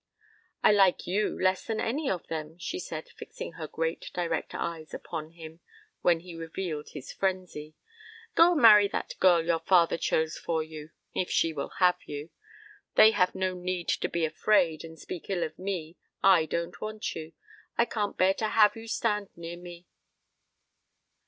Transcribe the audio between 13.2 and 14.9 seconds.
no need to be afraid